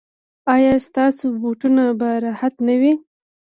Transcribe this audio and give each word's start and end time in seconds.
ایا 0.53 0.73
ستاسو 0.87 1.25
بوټونه 1.41 1.83
به 1.99 2.09
راحت 2.25 2.53
نه 2.67 2.75
وي؟ 2.81 2.93